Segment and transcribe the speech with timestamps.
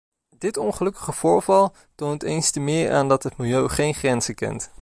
[0.37, 4.71] Dit ongelukkige voorval toont eens te meer aan dat het milieu geen grenzen kent.